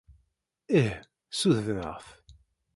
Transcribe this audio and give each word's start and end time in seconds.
Ih, 0.79 0.95
ssudneɣ-t. 1.31 2.05